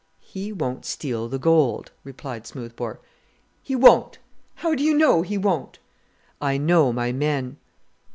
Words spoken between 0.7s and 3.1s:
steal the gold," replied Smoothbore.